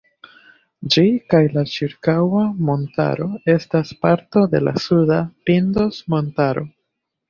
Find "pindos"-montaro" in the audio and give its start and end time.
5.49-6.71